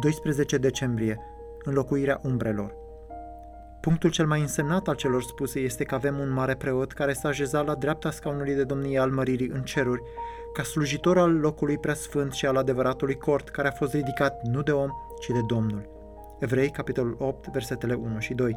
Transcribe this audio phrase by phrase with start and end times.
[0.00, 1.20] 12 decembrie.
[1.64, 2.74] Înlocuirea umbrelor.
[3.80, 7.28] Punctul cel mai însemnat al celor spuse este că avem un mare preot care s-a
[7.28, 10.02] așezat la dreapta scaunului de domnie al măririi în ceruri,
[10.52, 14.72] ca slujitor al locului preasfânt și al adevăratului cort, care a fost ridicat nu de
[14.72, 14.90] om,
[15.20, 15.88] ci de Domnul.
[16.38, 18.56] Evrei, capitolul 8, versetele 1 și 2.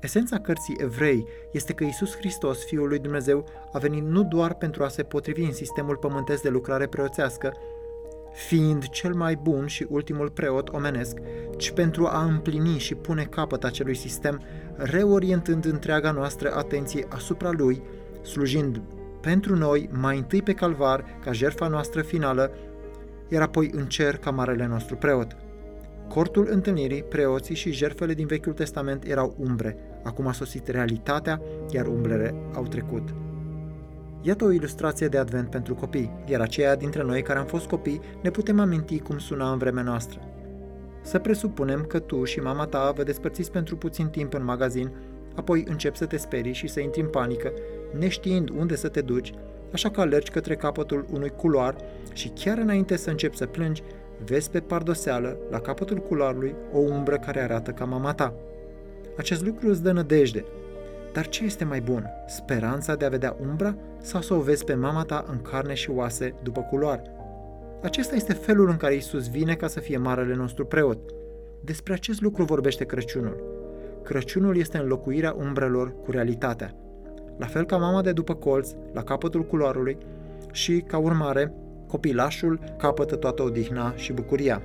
[0.00, 4.84] Esența cărții Evrei este că Isus Hristos, Fiul lui Dumnezeu, a venit nu doar pentru
[4.84, 7.52] a se potrivi în sistemul pământesc de lucrare preoțească,
[8.46, 11.18] fiind cel mai bun și ultimul preot omenesc,
[11.56, 14.42] ci pentru a împlini și pune capăt acelui sistem,
[14.76, 17.82] reorientând întreaga noastră atenție asupra lui,
[18.22, 18.82] slujind
[19.20, 22.50] pentru noi mai întâi pe calvar ca jertfa noastră finală,
[23.28, 25.36] iar apoi în cer ca marele nostru preot.
[26.08, 29.76] Cortul întâlnirii, preoții și jertfele din Vechiul Testament erau umbre.
[30.04, 33.14] Acum a sosit realitatea, iar umbrele au trecut.
[34.22, 38.00] Iată o ilustrație de advent pentru copii, iar aceia dintre noi care am fost copii
[38.22, 40.20] ne putem aminti cum suna în vremea noastră.
[41.02, 44.90] Să presupunem că tu și mama ta vă despărțiți pentru puțin timp în magazin,
[45.34, 47.52] apoi începi să te sperii și să intri în panică,
[47.98, 49.32] neștiind unde să te duci,
[49.72, 51.76] așa că alergi către capătul unui culoar
[52.12, 53.82] și chiar înainte să începi să plângi,
[54.24, 58.34] vezi pe pardoseală, la capătul culoarului, o umbră care arată ca mama ta.
[59.16, 60.44] Acest lucru îți dă nădejde,
[61.18, 62.10] dar ce este mai bun?
[62.26, 65.90] Speranța de a vedea umbra sau să o vezi pe mama ta în carne și
[65.90, 67.02] oase după culoar?
[67.82, 70.98] Acesta este felul în care Isus vine ca să fie marele nostru preot.
[71.64, 73.42] Despre acest lucru vorbește Crăciunul.
[74.04, 76.74] Crăciunul este înlocuirea umbrelor cu realitatea.
[77.38, 79.98] La fel ca mama de după colț, la capătul culoarului
[80.52, 81.52] și, ca urmare,
[81.86, 84.62] copilașul capătă toată odihna și bucuria.